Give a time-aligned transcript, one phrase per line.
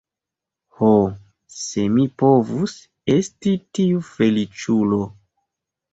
[0.77, 0.87] Ho,
[1.57, 2.75] se mi povus
[3.17, 5.03] esti tiu feliĉulo!